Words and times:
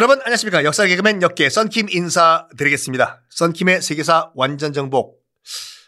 여러분 0.00 0.18
안녕하십니까 0.22 0.64
역사 0.64 0.86
개그맨 0.86 1.20
역계 1.20 1.50
썬킴 1.50 1.90
인사드리겠습니다. 1.90 3.22
썬킴의 3.28 3.82
세계사 3.82 4.32
완전 4.34 4.72
정복. 4.72 5.22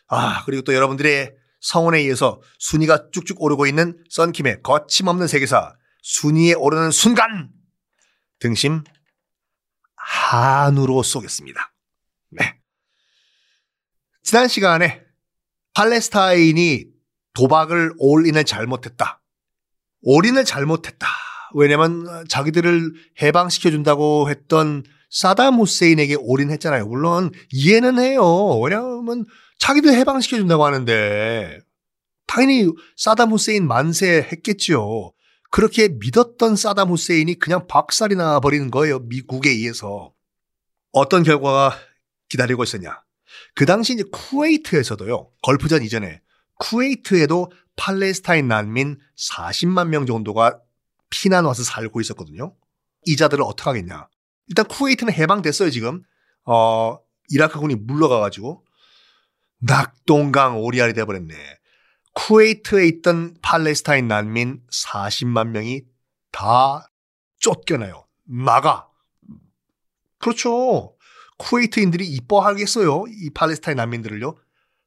아 0.06 0.44
그리고 0.44 0.60
또 0.60 0.74
여러분들의 0.74 1.34
성원에 1.62 2.00
의해서 2.00 2.42
순위가 2.58 3.08
쭉쭉 3.10 3.40
오르고 3.40 3.66
있는 3.66 4.04
썬킴의 4.10 4.64
거침없는 4.64 5.28
세계사 5.28 5.74
순위에 6.02 6.52
오르는 6.52 6.90
순간 6.90 7.48
등심 8.38 8.84
한우로 9.96 11.02
쏘겠습니다. 11.02 11.72
네. 12.32 12.60
지난 14.22 14.46
시간에 14.46 15.06
팔레스타인이 15.72 16.84
도박을 17.32 17.94
올인을 17.96 18.44
잘못했다. 18.44 19.22
올인을 20.02 20.44
잘못했다. 20.44 21.08
왜냐면 21.54 22.06
자기들을 22.28 22.92
해방시켜준다고 23.22 24.30
했던 24.30 24.84
사담 25.10 25.56
후세인에게 25.56 26.16
올인했잖아요. 26.18 26.86
물론 26.86 27.30
이해는 27.50 27.98
해요. 27.98 28.58
왜냐하면 28.60 29.26
자기들 29.58 29.94
해방시켜준다고 29.94 30.64
하는데 30.64 31.58
당연히 32.26 32.72
사담 32.96 33.30
후세인 33.30 33.66
만세 33.66 34.26
했겠죠. 34.32 35.12
그렇게 35.50 35.88
믿었던 35.88 36.56
사담 36.56 36.88
후세인이 36.88 37.38
그냥 37.38 37.66
박살이 37.66 38.14
나버리는 38.16 38.70
거예요. 38.70 39.00
미국에 39.00 39.50
의해서. 39.50 40.12
어떤 40.92 41.22
결과가 41.22 41.76
기다리고 42.30 42.62
있었냐. 42.62 43.02
그 43.54 43.66
당시 43.66 43.92
이제 43.92 44.04
쿠웨이트에서도요. 44.10 45.28
걸프전 45.42 45.82
이전에 45.82 46.22
쿠웨이트에도 46.58 47.50
팔레스타인 47.76 48.48
난민 48.48 48.98
40만 49.18 49.88
명 49.88 50.06
정도가 50.06 50.58
피난 51.12 51.44
와서 51.44 51.62
살고 51.62 52.00
있었거든요. 52.00 52.56
이 53.04 53.16
자들을 53.16 53.44
어떻게 53.44 53.68
하겠냐. 53.70 54.08
일단 54.48 54.66
쿠웨이트는 54.66 55.12
해방됐어요, 55.12 55.70
지금. 55.70 56.02
어, 56.44 56.98
이라크군이 57.28 57.76
물러가가지고 57.76 58.64
낙동강 59.60 60.58
오리알이 60.58 60.94
돼버렸네. 60.94 61.34
쿠웨이트에 62.14 62.86
있던 62.88 63.36
팔레스타인 63.42 64.08
난민 64.08 64.62
40만 64.72 65.48
명이 65.48 65.82
다 66.32 66.90
쫓겨나요. 67.38 68.06
나가. 68.24 68.88
그렇죠. 70.18 70.96
쿠웨이트인들이 71.38 72.06
이뻐하겠어요. 72.06 73.04
이 73.08 73.30
팔레스타인 73.30 73.76
난민들을요. 73.76 74.36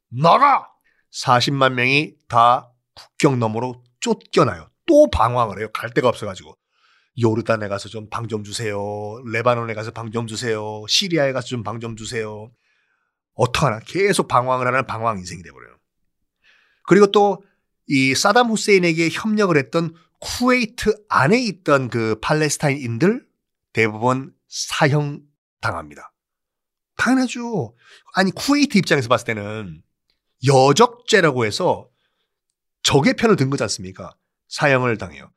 나가! 0.09 0.67
40만 1.11 1.73
명이 1.73 2.13
다 2.28 2.72
국경 2.94 3.39
너머로 3.39 3.83
쫓겨나요. 4.00 4.69
또 4.88 5.09
방황을 5.09 5.59
해요. 5.59 5.67
갈 5.73 5.89
데가 5.91 6.08
없어가지고. 6.09 6.58
요르단에 7.22 7.67
가서 7.69 7.88
좀 7.89 8.09
방 8.09 8.28
좀 8.28 8.44
주세요. 8.44 8.78
레바논에 9.31 9.73
가서 9.73 9.91
방 9.91 10.11
좀 10.11 10.28
주세요. 10.28 10.83
시리아에 10.88 11.31
가서 11.33 11.47
좀 11.47 11.64
방 11.64 11.80
좀 11.80 11.95
주세요. 11.95 12.52
어떡하나. 13.36 13.80
계속 13.80 14.28
방황을 14.28 14.67
하는 14.67 14.86
방황 14.86 15.17
인생이 15.19 15.41
돼버려요. 15.44 15.78
그리고 16.88 17.08
또 17.11 17.41
이 17.88 18.16
사담 18.16 18.47
후세인에게 18.50 19.09
협력을 19.11 19.56
했던 19.56 19.94
쿠웨이트 20.19 21.06
안에 21.08 21.39
있던 21.39 21.89
그 21.89 22.16
팔레스타인인들 22.19 23.23
대부분 23.73 24.33
사형 24.47 25.22
당합니다. 25.61 26.11
당연하죠. 26.97 27.75
아니 28.16 28.31
쿠웨이트 28.31 28.78
입장에서 28.80 29.08
봤을 29.08 29.25
때는 29.28 29.83
여적죄라고 30.47 31.45
해서 31.45 31.89
적의 32.81 33.13
편을 33.16 33.36
든 33.36 33.50
거지 33.52 33.61
않습니까? 33.63 34.16
사형을 34.56 34.98
당해요. 34.98 35.31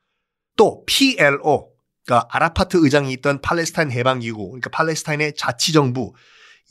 또 0.55 0.85
PLO, 0.85 1.73
그러니까 2.05 2.27
아라파트 2.31 2.77
의장이 2.77 3.11
있던 3.13 3.41
팔레스타인 3.41 3.91
해방기구, 3.91 4.47
그러니까 4.47 4.69
팔레스타인의 4.69 5.35
자치정부 5.35 6.13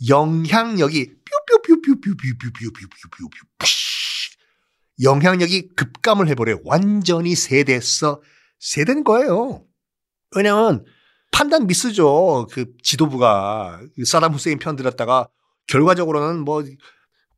영향력이 0.09 1.07
뾰뾰뾰뾰뾰뾰뾰뾰뾰뾰뾰 1.25 2.89
영향력이 5.01 5.75
급감을 5.77 6.29
해버려요. 6.29 6.61
완전히 6.65 7.35
세대서 7.35 8.23
세된 8.59 9.05
거예요. 9.05 9.65
왜냐면 10.35 10.85
판단 11.31 11.67
미스죠. 11.67 12.49
그 12.51 12.73
지도부가 12.83 13.81
사담 14.07 14.33
후세인 14.33 14.59
편 14.59 14.75
들었다가 14.75 15.29
결과적으로는 15.67 16.41
뭐 16.41 16.65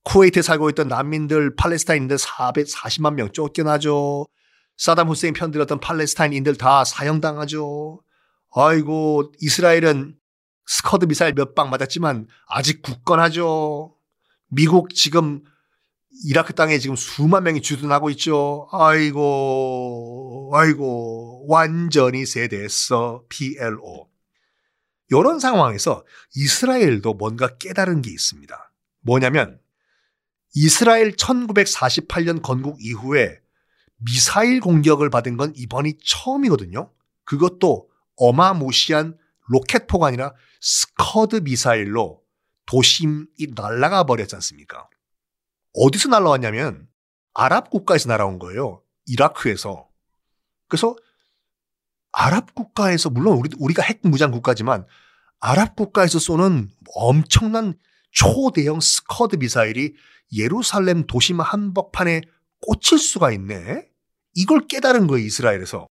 쿠웨이트에 0.04 0.42
살고 0.42 0.70
있던 0.70 0.88
난민들 0.88 1.56
팔레스타인인들 1.56 2.16
440만 2.16 3.14
명 3.14 3.32
쫓겨나죠. 3.32 4.26
사담 4.76 5.08
후세인 5.08 5.34
편 5.34 5.50
들었던 5.50 5.80
팔레스타인인들 5.80 6.56
다 6.56 6.84
사형당하죠. 6.84 8.00
아이고 8.52 9.32
이스라엘은 9.40 10.16
스커드 10.66 11.06
미사일 11.06 11.34
몇 11.34 11.54
방 11.54 11.70
맞았지만 11.70 12.28
아직 12.46 12.82
굳건하죠. 12.82 13.96
미국 14.48 14.94
지금 14.94 15.42
이라크 16.24 16.54
땅에 16.54 16.78
지금 16.78 16.96
수만 16.96 17.44
명이 17.44 17.62
주둔하고 17.62 18.10
있죠. 18.10 18.68
아이고, 18.72 20.50
아이고, 20.54 21.46
완전히 21.48 22.26
세대했어. 22.26 23.24
PLO. 23.28 24.08
이런 25.10 25.38
상황에서 25.38 26.04
이스라엘도 26.34 27.14
뭔가 27.14 27.56
깨달은 27.58 28.02
게 28.02 28.10
있습니다. 28.10 28.72
뭐냐면, 29.00 29.60
이스라엘 30.54 31.12
1948년 31.12 32.42
건국 32.42 32.76
이후에 32.80 33.40
미사일 34.04 34.60
공격을 34.60 35.10
받은 35.10 35.36
건 35.36 35.52
이번이 35.56 35.94
처음이거든요. 36.04 36.90
그것도 37.24 37.88
어마무시한 38.16 39.16
로켓포가 39.48 40.06
아니라 40.08 40.32
스커드 40.60 41.36
미사일로 41.36 42.22
도심이 42.66 43.26
날아가 43.54 44.04
버렸지 44.04 44.34
않습니까? 44.36 44.88
어디서 45.74 46.08
날라왔냐면 46.08 46.88
아랍 47.34 47.70
국가에서 47.70 48.08
날아온 48.08 48.38
거예요. 48.38 48.82
이라크에서. 49.06 49.88
그래서 50.68 50.96
아랍 52.12 52.54
국가에서 52.54 53.10
물론 53.10 53.38
우리 53.38 53.50
우리가 53.58 53.82
핵 53.82 54.00
무장 54.02 54.30
국가지만 54.30 54.86
아랍 55.40 55.76
국가에서 55.76 56.18
쏘는 56.18 56.70
엄청난 56.94 57.74
초대형 58.12 58.80
스커드 58.80 59.36
미사일이 59.36 59.94
예루살렘 60.32 61.06
도심 61.06 61.40
한복판에 61.40 62.22
꽂힐 62.60 62.98
수가 62.98 63.32
있네. 63.32 63.89
이걸 64.34 64.66
깨달은 64.66 65.06
거예요, 65.06 65.24
이스라엘에서. 65.26 65.86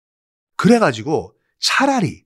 그래가지고 0.56 1.34
차라리, 1.60 2.24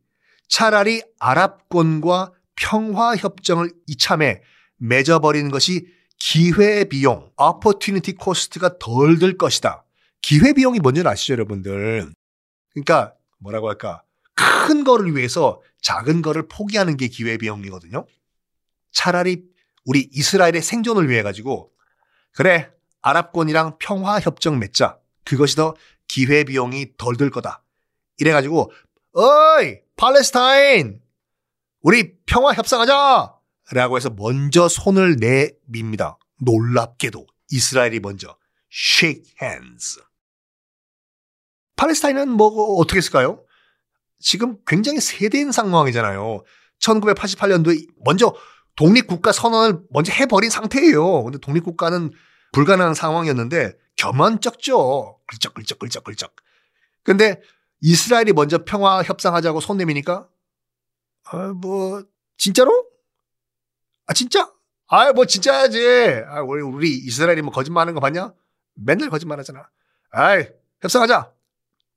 차라리 0.48 1.02
아랍권과 1.18 2.32
평화협정을 2.56 3.72
이참에 3.86 4.42
맺어버리는 4.78 5.50
것이 5.50 5.86
기회비용, 6.18 7.30
opportunity 7.40 8.16
cost가 8.20 8.78
덜 8.78 9.18
들 9.18 9.36
것이다. 9.36 9.84
기회비용이 10.22 10.80
뭔지 10.80 11.02
아시죠, 11.06 11.34
여러분들? 11.34 12.12
그러니까 12.72 13.14
뭐라고 13.38 13.68
할까? 13.68 14.02
큰 14.34 14.84
거를 14.84 15.14
위해서 15.16 15.60
작은 15.80 16.22
거를 16.22 16.48
포기하는 16.48 16.96
게 16.96 17.08
기회비용이거든요. 17.08 18.06
차라리 18.92 19.44
우리 19.84 20.08
이스라엘의 20.12 20.62
생존을 20.62 21.08
위해 21.08 21.22
가지고 21.22 21.72
그래 22.32 22.70
아랍권이랑 23.02 23.78
평화협정 23.78 24.58
맺자. 24.58 24.98
그것이 25.24 25.56
더 25.56 25.74
기회 26.08 26.44
비용이 26.44 26.96
덜 26.96 27.16
들 27.16 27.30
거다. 27.30 27.62
이래가지고 28.18 28.72
어이 29.12 29.78
팔레스타인 29.96 31.00
우리 31.82 32.14
평화 32.26 32.52
협상하자 32.52 33.34
라고 33.72 33.96
해서 33.96 34.10
먼저 34.10 34.68
손을 34.68 35.16
내밉니다. 35.16 36.18
놀랍게도 36.40 37.26
이스라엘이 37.50 38.00
먼저 38.00 38.36
shake 38.72 39.32
hands. 39.42 40.00
팔레스타인은 41.76 42.28
뭐 42.28 42.48
어떻게 42.76 42.98
했을까요? 42.98 43.44
지금 44.18 44.58
굉장히 44.66 45.00
세대인 45.00 45.52
상황이잖아요. 45.52 46.42
1988년도에 46.80 47.86
먼저 48.04 48.34
독립국가 48.76 49.32
선언을 49.32 49.80
먼저 49.90 50.12
해버린 50.12 50.50
상태예요. 50.50 51.24
근데 51.24 51.38
독립국가는 51.38 52.12
불가능한 52.52 52.94
상황이었는데 52.94 53.74
겸언쩍죠. 53.98 55.20
글쩍글쩍글쩍글쩍. 55.26 56.34
근데 57.02 57.40
이스라엘이 57.80 58.32
먼저 58.32 58.64
평화 58.64 59.02
협상하자고 59.02 59.60
손 59.60 59.76
내미니까 59.76 60.28
아, 61.24 61.48
뭐 61.48 62.02
진짜로? 62.38 62.86
아 64.06 64.14
진짜? 64.14 64.50
아 64.86 65.12
뭐 65.12 65.26
진짜야지. 65.26 66.22
아 66.28 66.40
우리 66.40 66.62
우리 66.62 66.96
이스라엘이 66.96 67.42
뭐 67.42 67.52
거짓말하는 67.52 67.92
거 67.94 68.00
봤냐? 68.00 68.32
맨날 68.74 69.10
거짓말하잖아. 69.10 69.68
아이 70.10 70.46
협상하자. 70.80 71.32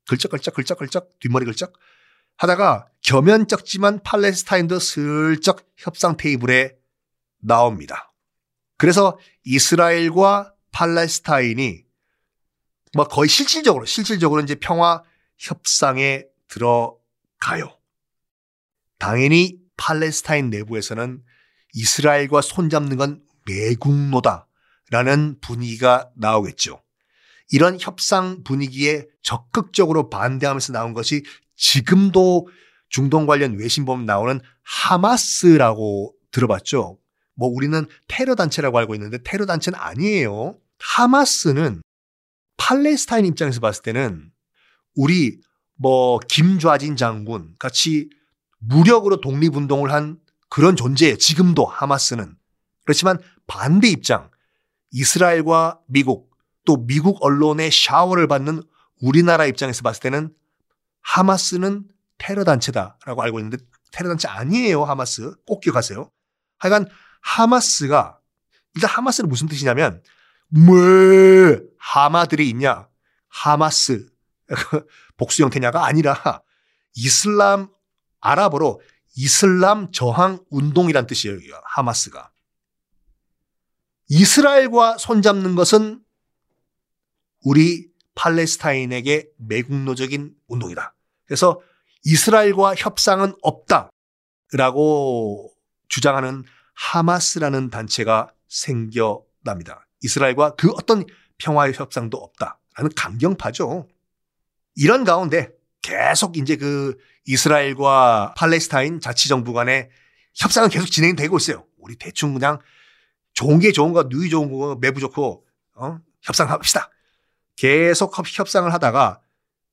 글쩍글쩍 0.08 0.54
글쩍글쩍 0.54 1.18
뒷머리 1.20 1.44
글쩍 1.46 1.72
하다가 2.36 2.88
겸연쩍지만 3.02 4.02
팔레스타인도 4.02 4.78
슬쩍 4.80 5.64
협상 5.76 6.16
테이블에 6.16 6.76
나옵니다. 7.38 8.12
그래서 8.76 9.18
이스라엘과 9.44 10.52
팔레스타인이 10.72 11.84
뭐 12.94 13.06
거의 13.08 13.28
실질적으로 13.28 13.84
실질적으로 13.84 14.42
이제 14.42 14.54
평화 14.54 15.02
협상에 15.38 16.24
들어가요. 16.48 17.78
당연히 18.98 19.58
팔레스타인 19.76 20.50
내부에서는 20.50 21.22
이스라엘과 21.74 22.42
손잡는 22.42 22.96
건 22.96 23.22
매국노다라는 23.46 25.40
분위기가 25.40 26.10
나오겠죠. 26.16 26.82
이런 27.50 27.78
협상 27.80 28.44
분위기에 28.44 29.06
적극적으로 29.22 30.08
반대하면서 30.08 30.72
나온 30.72 30.92
것이 30.92 31.24
지금도 31.56 32.48
중동 32.88 33.26
관련 33.26 33.58
외신 33.58 33.84
보면 33.84 34.06
나오는 34.06 34.40
하마스라고 34.62 36.14
들어봤죠. 36.30 36.98
뭐 37.34 37.48
우리는 37.48 37.86
테러 38.06 38.34
단체라고 38.34 38.78
알고 38.78 38.94
있는데 38.94 39.18
테러 39.24 39.46
단체는 39.46 39.78
아니에요. 39.78 40.58
하마스는 40.78 41.82
팔레스타인 42.62 43.26
입장에서 43.26 43.58
봤을 43.58 43.82
때는 43.82 44.30
우리 44.94 45.40
뭐 45.74 46.20
김좌진 46.28 46.94
장군 46.94 47.56
같이 47.58 48.08
무력으로 48.58 49.20
독립운동을 49.20 49.90
한 49.90 50.18
그런 50.48 50.76
존재예요. 50.76 51.16
지금도 51.16 51.64
하마스는. 51.64 52.36
그렇지만 52.84 53.18
반대 53.48 53.88
입장, 53.88 54.30
이스라엘과 54.92 55.80
미국, 55.88 56.30
또 56.64 56.86
미국 56.86 57.18
언론의 57.24 57.72
샤워를 57.72 58.28
받는 58.28 58.62
우리나라 59.00 59.44
입장에서 59.46 59.82
봤을 59.82 60.00
때는 60.00 60.32
하마스는 61.00 61.88
테러 62.18 62.44
단체다라고 62.44 63.22
알고 63.22 63.40
있는데 63.40 63.56
테러 63.90 64.08
단체 64.08 64.28
아니에요, 64.28 64.84
하마스. 64.84 65.34
꼭 65.46 65.60
기억하세요. 65.60 66.08
하여간 66.58 66.86
하마스가 67.22 68.20
일단 68.76 68.88
하마스는 68.90 69.28
무슨 69.28 69.48
뜻이냐면 69.48 70.00
뭐 70.48 70.76
하마들이 71.82 72.48
있냐? 72.50 72.88
하마스 73.28 74.08
복수 75.16 75.42
형태냐가 75.42 75.84
아니라 75.84 76.42
이슬람 76.94 77.68
아랍어로 78.20 78.80
이슬람 79.16 79.90
저항 79.90 80.44
운동이란 80.50 81.08
뜻이에요. 81.08 81.60
하마스가. 81.64 82.30
이스라엘과 84.08 84.98
손잡는 84.98 85.56
것은 85.56 86.04
우리 87.42 87.90
팔레스타인에게 88.14 89.30
매국노적인 89.38 90.36
운동이다. 90.46 90.94
그래서 91.24 91.60
이스라엘과 92.04 92.76
협상은 92.76 93.34
없다라고 93.42 93.90
주장하는 95.88 96.44
하마스라는 96.74 97.70
단체가 97.70 98.32
생겨납니다. 98.48 99.88
이스라엘과 100.02 100.54
그 100.56 100.70
어떤 100.72 101.06
평화의 101.38 101.74
협상도 101.74 102.18
없다라는 102.18 102.90
강경파죠. 102.96 103.88
이런 104.76 105.04
가운데 105.04 105.50
계속 105.82 106.36
이제 106.36 106.56
그 106.56 106.96
이스라엘과 107.26 108.34
팔레스타인 108.36 109.00
자치정부 109.00 109.52
간의 109.52 109.90
협상은 110.34 110.68
계속 110.68 110.86
진행되고 110.86 111.36
있어요. 111.36 111.66
우리 111.78 111.96
대충 111.96 112.34
그냥 112.34 112.60
좋은 113.34 113.58
게 113.58 113.72
좋은 113.72 113.92
거, 113.92 114.04
누이 114.04 114.30
좋은 114.30 114.52
거, 114.52 114.76
매부 114.80 115.00
좋고, 115.00 115.44
어? 115.74 115.98
협상합시다. 116.22 116.88
계속 117.56 118.16
협상을 118.16 118.72
하다가 118.72 119.20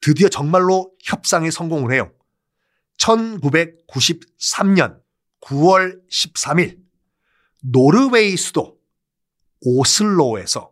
드디어 0.01 0.27
정말로 0.29 0.91
협상에 1.03 1.51
성공을 1.51 1.93
해요. 1.93 2.11
1993년 2.97 4.99
9월 5.41 6.01
13일 6.09 6.79
노르웨이 7.61 8.35
수도 8.37 8.79
오슬로에서 9.61 10.71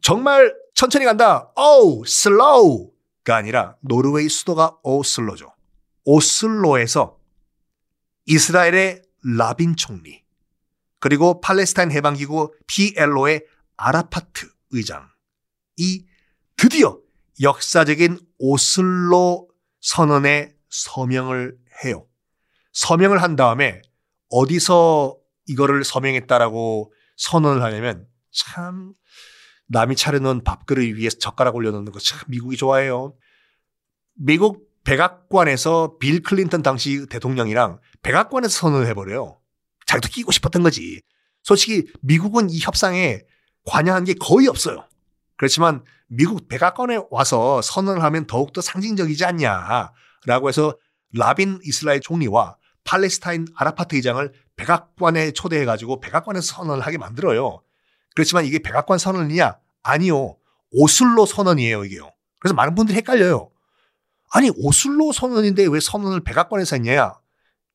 정말 0.00 0.54
천천히 0.74 1.04
간다. 1.04 1.52
오, 1.56 2.04
슬로우가 2.04 3.34
아니라 3.34 3.76
노르웨이 3.80 4.28
수도가 4.28 4.78
오슬로죠. 4.82 5.54
오슬로에서 6.04 7.18
이스라엘의 8.26 9.02
라빈 9.38 9.76
총리 9.76 10.24
그리고 11.00 11.40
팔레스타인 11.40 11.90
해방기구 11.90 12.52
PLO의 12.66 13.44
아라파트 13.76 14.48
의장이 14.70 16.06
드디어 16.56 16.98
역사적인 17.40 18.18
오슬로 18.38 19.48
선언에 19.80 20.54
서명을 20.68 21.56
해요. 21.84 22.06
서명을 22.72 23.22
한 23.22 23.36
다음에 23.36 23.82
어디서 24.30 25.16
이거를 25.46 25.84
서명했다라고 25.84 26.92
선언을 27.16 27.62
하냐면 27.62 28.06
참 28.30 28.94
남이 29.68 29.96
차려놓은 29.96 30.44
밥그릇 30.44 30.96
위에 30.98 31.08
젓가락 31.08 31.54
올려놓는 31.56 31.92
거 31.92 31.98
참 31.98 32.20
미국이 32.28 32.56
좋아해요. 32.56 33.14
미국 34.14 34.66
백악관에서 34.84 35.96
빌 35.98 36.22
클린턴 36.22 36.62
당시 36.62 37.06
대통령이랑 37.06 37.80
백악관에서 38.02 38.52
선언을 38.56 38.86
해버려요. 38.88 39.38
자기도 39.86 40.08
끼고 40.08 40.30
싶었던 40.32 40.62
거지. 40.62 41.00
솔직히 41.42 41.86
미국은 42.02 42.50
이 42.50 42.60
협상에 42.60 43.20
관여한 43.64 44.04
게 44.04 44.14
거의 44.14 44.46
없어요. 44.46 44.86
그렇지만 45.36 45.84
미국 46.08 46.48
백악관에 46.48 47.00
와서 47.10 47.60
선언을 47.62 48.02
하면 48.04 48.26
더욱더 48.26 48.60
상징적이지 48.60 49.24
않냐라고 49.24 50.48
해서 50.48 50.76
라빈 51.12 51.60
이스라엘 51.64 52.00
총리와 52.00 52.56
팔레스타인 52.84 53.46
아라파트 53.56 53.96
의장을 53.96 54.32
백악관에 54.54 55.32
초대해가지고 55.32 56.00
백악관에서 56.00 56.46
선언을 56.46 56.86
하게 56.86 56.98
만들어요. 56.98 57.60
그렇지만 58.16 58.46
이게 58.46 58.58
백악관 58.58 58.98
선언이냐? 58.98 59.58
아니요. 59.82 60.36
오슬로 60.72 61.26
선언이에요, 61.26 61.84
이게요. 61.84 62.10
그래서 62.38 62.54
많은 62.54 62.74
분들이 62.74 62.96
헷갈려요. 62.96 63.50
아니, 64.30 64.50
오슬로 64.56 65.12
선언인데 65.12 65.66
왜 65.66 65.78
선언을 65.78 66.24
백악관에서 66.24 66.76
했냐? 66.76 67.12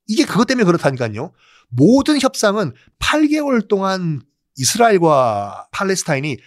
이게 0.08 0.26
그것 0.26 0.46
때문에 0.46 0.66
그렇다니까요. 0.66 1.32
모든 1.70 2.20
협상은 2.20 2.74
8개월 3.00 3.68
동안 3.68 4.24
이스라엘과 4.58 5.68
팔레스타인이 5.72 6.38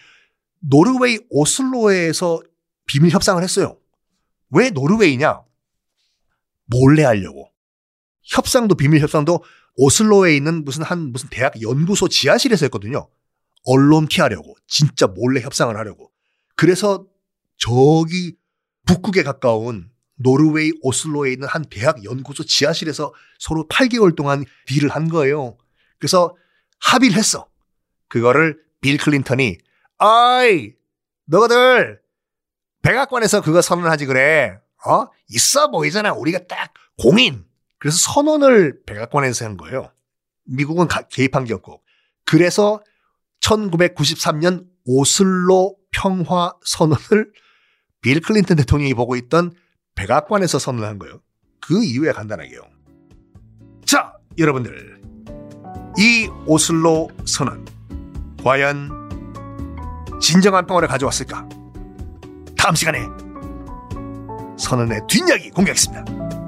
노르웨이 0.59 1.21
오슬로에서 1.31 2.43
비밀 2.87 3.13
협상을 3.13 3.41
했어요. 3.43 3.79
왜 4.51 4.71
노르웨이냐? 4.71 5.41
몰래 6.67 7.05
하려고. 7.05 7.49
협상도 8.25 8.75
비밀 8.75 9.01
협상도 9.01 9.45
오슬로에 9.77 10.37
있는 10.37 10.65
무슨 10.65 10.83
한 10.83 11.13
무슨 11.13 11.29
대학 11.31 11.63
연구소 11.63 12.09
지하실에서 12.09 12.67
했거든요. 12.67 13.09
언론 13.65 14.07
피하려고 14.07 14.55
진짜 14.67 15.07
몰래 15.07 15.41
협상을 15.41 15.77
하려고. 15.77 16.11
그래서 16.57 17.07
저기 17.57 18.37
북극에 18.87 19.23
가까운 19.23 19.91
노르웨이 20.17 20.73
오슬로에 20.83 21.33
있는 21.33 21.49
한 21.49 21.65
대학 21.65 22.05
연구소 22.05 22.45
지하실에서 22.45 23.13
서로 23.39 23.67
8개월 23.69 24.15
동안 24.15 24.45
딜을 24.67 24.91
한 24.91 25.09
거예요. 25.09 25.57
그래서 25.99 26.37
합의를 26.81 27.17
했어. 27.17 27.49
그거를 28.09 28.59
빌 28.81 28.99
클린턴이 28.99 29.59
아이 29.99 30.73
너희들 31.25 32.01
백악관에서 32.83 33.41
그거 33.41 33.63
선언하지 33.63 34.07
그래. 34.07 34.59
어? 34.87 35.07
있어 35.29 35.71
보이잖아. 35.71 36.13
우리가 36.13 36.47
딱 36.47 36.75
공인. 36.99 37.47
그래서 37.79 37.97
선언을 38.13 38.83
백악관에서 38.85 39.47
한 39.47 39.57
거예요. 39.57 39.91
미국은 40.45 40.87
개입한 41.11 41.45
게 41.45 41.55
없고. 41.55 41.83
그래서 42.27 42.83
1993년 43.45 44.67
오슬로 44.87 45.77
평화 45.91 46.53
선언을 46.65 47.33
빌 48.01 48.21
클린턴 48.21 48.57
대통령이 48.57 48.95
보고 48.95 49.17
있던 49.17 49.53
백악관에서 49.95 50.59
선언한 50.59 50.99
거예요. 50.99 51.21
그 51.61 51.83
이유에 51.83 52.13
간단하게요. 52.13 52.61
자, 53.85 54.15
여러분들. 54.39 55.01
이 55.99 56.29
오슬로 56.47 57.09
선언. 57.25 57.65
과연 58.43 58.91
진정한 60.21 60.67
평화를 60.67 60.89
가져왔을까? 60.89 61.49
다음 62.59 62.75
시간에 62.75 63.01
선언의 64.59 65.03
뒷이야기 65.09 65.51
공개하겠습니다. 65.51 66.44